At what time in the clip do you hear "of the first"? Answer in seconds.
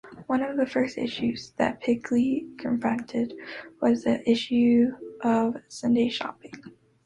0.41-0.97